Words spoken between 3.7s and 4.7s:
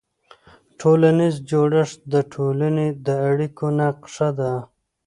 نقشه ده.